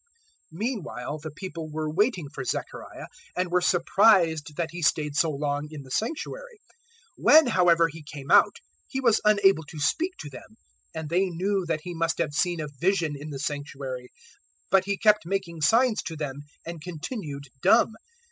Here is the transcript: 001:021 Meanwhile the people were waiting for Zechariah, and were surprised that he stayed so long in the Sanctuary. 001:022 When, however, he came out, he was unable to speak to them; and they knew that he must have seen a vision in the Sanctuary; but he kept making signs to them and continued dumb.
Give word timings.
001:021 0.51 0.59
Meanwhile 0.59 1.19
the 1.19 1.29
people 1.29 1.69
were 1.71 1.93
waiting 1.93 2.27
for 2.33 2.43
Zechariah, 2.43 3.05
and 3.35 3.51
were 3.51 3.61
surprised 3.61 4.55
that 4.57 4.71
he 4.71 4.81
stayed 4.81 5.15
so 5.15 5.29
long 5.29 5.67
in 5.69 5.83
the 5.83 5.91
Sanctuary. 5.91 6.59
001:022 7.19 7.23
When, 7.23 7.45
however, 7.45 7.87
he 7.87 8.01
came 8.01 8.31
out, 8.31 8.55
he 8.87 8.99
was 8.99 9.21
unable 9.23 9.63
to 9.65 9.79
speak 9.79 10.13
to 10.21 10.29
them; 10.31 10.57
and 10.95 11.07
they 11.07 11.27
knew 11.29 11.65
that 11.67 11.81
he 11.83 11.93
must 11.93 12.17
have 12.17 12.33
seen 12.33 12.59
a 12.59 12.65
vision 12.79 13.13
in 13.15 13.29
the 13.29 13.37
Sanctuary; 13.37 14.09
but 14.71 14.85
he 14.85 14.97
kept 14.97 15.27
making 15.27 15.61
signs 15.61 16.01
to 16.01 16.15
them 16.17 16.39
and 16.65 16.81
continued 16.81 17.43
dumb. 17.61 17.93